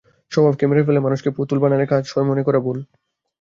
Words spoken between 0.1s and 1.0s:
স্বভাবকে মেরে ফেলে